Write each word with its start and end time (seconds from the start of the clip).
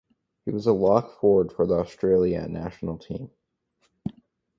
He 0.45 0.51
was 0.51 0.65
a 0.65 0.73
lock-forward 0.73 1.51
for 1.51 1.67
the 1.67 1.75
Australia 1.75 2.47
national 2.47 2.97
team. 2.97 3.29